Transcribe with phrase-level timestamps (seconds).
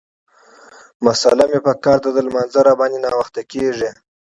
[1.05, 3.89] جاینماز مې پکار دی، د لمانځه راباندې ناوخته کيږي.